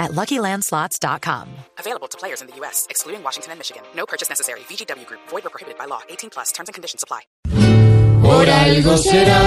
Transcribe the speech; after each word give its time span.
at 0.00 0.12
LuckyLandSlots.com. 0.12 1.48
Available 1.78 2.08
to 2.08 2.18
players 2.18 2.40
in 2.40 2.48
the 2.48 2.56
U.S., 2.56 2.86
excluding 2.90 3.22
Washington 3.22 3.52
and 3.52 3.60
Michigan. 3.60 3.82
No 3.94 4.06
purchase 4.06 4.28
necessary. 4.28 4.60
VGW 4.60 5.06
Group. 5.06 5.20
Void 5.28 5.46
or 5.46 5.50
prohibited 5.50 5.78
by 5.78 5.84
law. 5.84 6.00
18 6.08 6.30
plus. 6.30 6.50
Terms 6.50 6.68
and 6.68 6.74
conditions 6.74 7.04
apply. 7.04 7.20
Por 8.22 8.48
algo 8.48 8.96
será. 8.96 9.40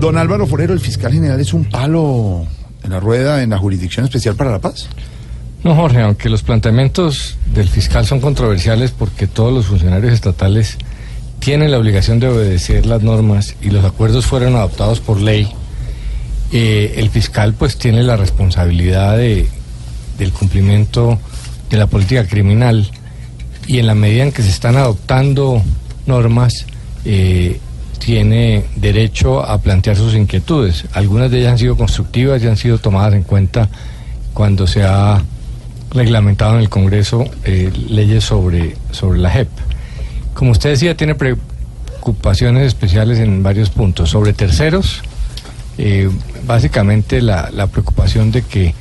Don 0.00 0.16
Álvaro 0.16 0.46
Forero, 0.46 0.72
el 0.72 0.80
fiscal 0.80 1.12
general, 1.12 1.38
es 1.40 1.52
un 1.52 1.64
palo 1.68 2.46
en 2.82 2.90
la 2.90 3.00
rueda 3.00 3.42
en 3.42 3.50
la 3.50 3.58
Jurisdicción 3.58 4.06
Especial 4.06 4.34
para 4.34 4.50
la 4.50 4.58
Paz. 4.58 4.88
No, 5.62 5.74
Jorge, 5.74 6.00
aunque 6.00 6.30
los 6.30 6.42
planteamientos 6.42 7.36
del 7.52 7.68
fiscal 7.68 8.06
son 8.06 8.20
controversiales 8.20 8.92
porque 8.92 9.26
todos 9.26 9.52
los 9.52 9.66
funcionarios 9.66 10.14
estatales 10.14 10.78
tienen 11.38 11.70
la 11.70 11.78
obligación 11.78 12.18
de 12.18 12.28
obedecer 12.28 12.86
las 12.86 13.02
normas 13.02 13.56
y 13.60 13.70
los 13.70 13.84
acuerdos 13.84 14.26
fueron 14.26 14.56
adoptados 14.56 15.00
por 15.00 15.20
ley, 15.20 15.52
eh, 16.52 16.94
el 16.96 17.10
fiscal 17.10 17.54
pues 17.54 17.76
tiene 17.76 18.02
la 18.02 18.16
responsabilidad 18.16 19.16
de, 19.16 19.48
del 20.18 20.32
cumplimiento 20.32 21.18
de 21.70 21.76
la 21.76 21.86
política 21.86 22.26
criminal 22.26 22.90
y 23.66 23.78
en 23.78 23.86
la 23.86 23.94
medida 23.94 24.24
en 24.24 24.32
que 24.32 24.42
se 24.42 24.50
están 24.50 24.76
adoptando 24.76 25.62
normas, 26.06 26.66
eh, 27.04 27.60
tiene 28.00 28.64
derecho 28.76 29.44
a 29.44 29.58
plantear 29.58 29.96
sus 29.96 30.14
inquietudes. 30.14 30.86
Algunas 30.92 31.30
de 31.30 31.38
ellas 31.38 31.52
han 31.52 31.58
sido 31.58 31.76
constructivas 31.76 32.42
y 32.42 32.48
han 32.48 32.56
sido 32.56 32.78
tomadas 32.78 33.14
en 33.14 33.22
cuenta 33.22 33.68
cuando 34.34 34.66
se 34.66 34.82
ha 34.82 35.22
reglamentado 35.90 36.54
en 36.54 36.60
el 36.60 36.68
Congreso 36.68 37.24
eh, 37.44 37.70
leyes 37.88 38.24
sobre, 38.24 38.76
sobre 38.90 39.18
la 39.18 39.30
JEP. 39.30 39.48
Como 40.34 40.52
usted 40.52 40.70
decía, 40.70 40.96
tiene 40.96 41.14
preocupaciones 41.14 42.66
especiales 42.66 43.18
en 43.18 43.42
varios 43.42 43.70
puntos. 43.70 44.10
Sobre 44.10 44.32
terceros, 44.32 45.02
eh, 45.82 46.10
básicamente 46.46 47.22
la, 47.22 47.66
preocupación 47.72 48.30
de 48.30 48.42
que 48.42 48.74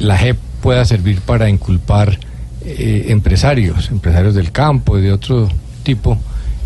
la 0.00 0.18
JEP 0.18 0.36
pueda 0.60 0.84
servir 0.84 1.20
para 1.20 1.48
inculpar 1.48 2.18
eh, 2.64 3.04
empresarios, 3.10 3.88
empresarios 3.88 4.34
del 4.34 4.50
campo 4.50 4.98
y 4.98 5.02
de 5.02 5.12
otro 5.12 5.48
tipo, 5.84 6.18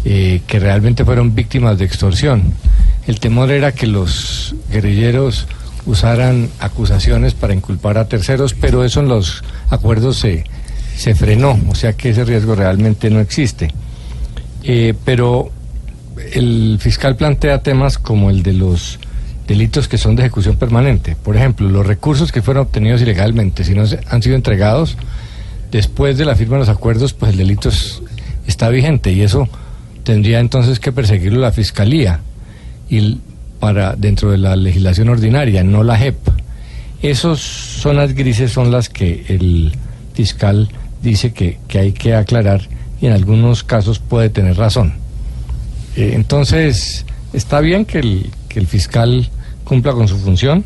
eh, 0.07 0.41
que 0.47 0.59
realmente 0.59 1.05
fueron 1.05 1.35
víctimas 1.35 1.77
de 1.77 1.85
extorsión. 1.85 2.55
El 3.07 3.21
temor 3.21 3.51
era 3.51 3.73
que 3.73 3.87
los 3.87 4.55
guerrilleros 4.71 5.47
usaran 5.85 6.49
acusaciones 6.59 7.35
para 7.35 7.53
inculpar 7.53 7.99
a 7.99 8.09
terceros, 8.09 8.55
pero 8.55 8.85
eso 8.85 9.01
en 9.01 9.09
los 9.09 9.45
acuerdos 9.69 10.17
se, 10.17 11.15
frenó, 11.15 11.61
o 11.69 11.75
sea 11.75 11.93
que 11.93 12.09
ese 12.09 12.25
riesgo 12.25 12.55
realmente 12.55 13.11
no 13.11 13.21
existe. 13.21 13.69
Pero 15.05 15.51
el 16.33 16.79
fiscal 16.81 17.17
plantea 17.17 17.63
temas 17.63 17.99
como 17.99 18.31
el 18.31 18.43
de 18.43 18.55
los 18.55 18.99
delitos 19.47 19.89
que 19.89 19.99
son 19.99 20.17
de 20.17 20.23
ejecución 20.23 20.57
permanente. 20.57 21.17
Por 21.17 21.37
ejemplo, 21.37 21.69
los 21.69 21.87
recursos 21.87 22.33
que 22.33 22.43
fueron 22.43 22.65
obtenidos 22.65 23.03
ilegalmente, 23.03 23.65
si 23.65 23.75
no 23.75 23.85
han 24.09 24.23
sido 24.23 24.37
entregados 24.37 24.97
después 25.71 26.19
de 26.19 26.25
la 26.25 26.35
firma 26.35 26.55
de 26.57 26.61
los 26.61 26.69
acuerdos, 26.69 27.13
pues 27.13 27.33
el 27.33 27.39
delito 27.39 27.71
está 28.47 28.69
vigente 28.69 29.13
y 29.13 29.23
eso 29.23 29.49
tendría 30.05 30.41
entonces 30.41 30.81
que 30.81 30.93
perseguirlo 30.93 31.41
la 31.41 31.53
Fiscalía 31.53 32.21
y 32.89 33.19
para 33.61 33.97
dentro 33.97 34.31
de 34.31 34.39
la 34.39 34.55
legislación 34.57 35.09
ordinaria, 35.09 35.65
no 35.65 35.83
la 35.83 35.97
JEP. 35.97 36.17
Esas 37.03 37.41
zonas 37.41 38.15
grises 38.15 38.53
son 38.53 38.71
las 38.71 38.89
que 38.89 39.25
el 39.29 39.73
fiscal 40.15 40.69
dice 41.03 41.33
que, 41.33 41.59
que 41.69 41.79
hay 41.79 41.93
que 41.93 42.15
aclarar 42.15 42.63
y 43.01 43.07
en 43.07 43.13
algunos 43.13 43.65
casos 43.65 43.99
puede 43.99 44.31
tener 44.31 44.57
razón. 44.57 44.95
Eh, 45.97 46.13
entonces, 46.15 47.05
está 47.33 47.61
bien 47.61 47.85
que 47.85 47.99
el, 47.99 48.31
que 48.57 48.61
el 48.61 48.67
fiscal 48.67 49.29
cumpla 49.65 49.93
con 49.93 50.09
su 50.09 50.17
función. 50.17 50.65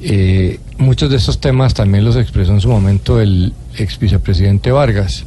Eh, 0.00 0.58
muchos 0.78 1.10
de 1.10 1.16
estos 1.16 1.38
temas 1.38 1.74
también 1.74 2.04
los 2.04 2.16
expresó 2.16 2.50
en 2.50 2.60
su 2.60 2.68
momento 2.68 3.20
el 3.20 3.52
ex 3.78 4.00
vicepresidente 4.00 4.72
Vargas. 4.72 5.24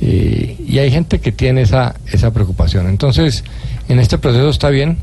Eh, 0.00 0.56
y 0.66 0.78
hay 0.80 0.90
gente 0.90 1.20
que 1.20 1.30
tiene 1.30 1.62
esa, 1.62 1.94
esa 2.10 2.32
preocupación. 2.32 2.88
Entonces, 2.88 3.44
en 3.88 4.00
este 4.00 4.18
proceso 4.18 4.48
está 4.48 4.70
bien 4.70 4.98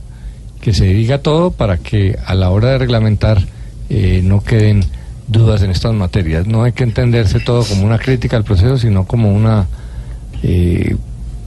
que 0.60 0.74
se 0.74 0.84
diga 0.84 1.20
todo 1.20 1.52
para 1.52 1.78
que 1.78 2.20
a 2.26 2.36
la 2.36 2.50
hora 2.50 2.72
de 2.72 2.78
reglamentar 2.78 3.42
eh, 3.90 4.20
no 4.22 4.44
queden 4.44 4.84
dudas 5.30 5.62
en 5.62 5.72
estas 5.72 5.94
materias. 5.94 6.46
No 6.46 6.64
hay 6.64 6.74
que 6.74 6.84
entenderse 6.84 7.40
todo 7.40 7.64
como 7.64 7.86
una 7.86 8.00
crítica 8.00 8.36
al 8.36 8.44
proceso, 8.44 8.78
sino 8.78 9.06
como 9.06 9.32
una 9.32 9.68
eh, 10.44 10.98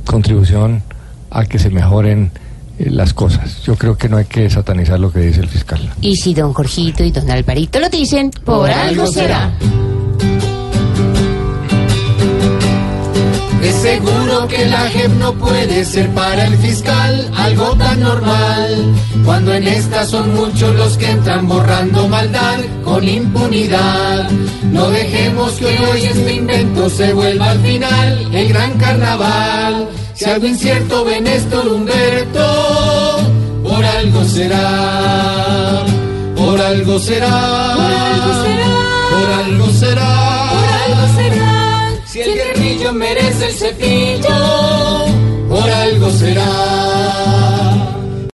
contribución 0.07 0.83
a 1.29 1.45
que 1.45 1.59
se 1.59 1.69
mejoren 1.69 2.31
las 2.79 3.15
cosas. 3.15 3.63
Yo 3.65 3.77
creo 3.77 3.97
que 3.97 4.09
no 4.09 4.17
hay 4.17 4.25
que 4.25 4.49
satanizar 4.51 4.99
lo 4.99 5.13
que 5.13 5.21
dice 5.21 5.41
el 5.41 5.49
fiscal. 5.49 5.93
Y 6.01 6.17
si 6.17 6.35
don 6.35 6.53
Jorgito 6.53 7.05
y 7.05 7.11
don 7.11 7.31
Alvarito 7.31 7.81
lo 7.81 7.89
dicen, 7.89 8.31
por, 8.45 8.71
algo 8.71 9.07
será. 9.07 9.53
Es 13.63 13.77
seguro 13.77 14.49
que 14.49 14.67
la 14.67 14.89
JEP 14.91 15.13
no 15.19 15.35
puede 15.35 15.85
ser 15.85 16.11
para 16.11 16.47
el 16.47 16.57
fiscal 16.57 17.31
algo 17.37 17.77
tan 17.77 18.01
normal. 18.01 18.95
Cuando 19.25 19.55
en 19.55 19.69
esta 19.69 20.05
son 20.05 20.35
muchos 20.35 20.75
los 20.75 20.99
que 20.99 21.11
entran 21.11 21.47
borrando 21.47 22.09
maldad 22.09 22.59
con 22.85 23.09
impunidad. 23.09 24.29
No 24.73 24.91
dejemos 24.91 25.53
que 25.53 25.79
hoy 25.79 26.03
este 26.03 26.35
invento 26.35 26.91
se 26.91 27.13
vuelva 27.13 27.51
al 27.51 27.61
final 27.61 28.35
el 28.35 28.49
gran 28.49 28.73
carnaval. 28.79 29.89
Si 30.23 30.31
algo 30.31 30.47
incierto 30.47 31.05
ven 31.05 31.25
Néstor 31.25 31.67
Humberto, 31.67 33.19
por 33.65 33.85
algo 33.85 34.23
será. 34.23 35.85
Por 36.37 36.61
algo 36.61 36.97
será. 37.01 37.75
Por 37.75 37.93
algo 37.93 38.33
será. 38.45 38.69
Por 39.11 39.33
algo 39.33 39.67
será. 39.73 40.11
Por 40.53 40.69
algo 40.85 41.17
será. 41.17 41.91
Si 42.07 42.21
el 42.21 42.35
guerrillo 42.35 42.93
merece 42.93 43.47
el 43.49 43.53
cepillo, 43.53 45.07
por 45.49 45.69
algo 45.69 46.09
será. 46.11 46.92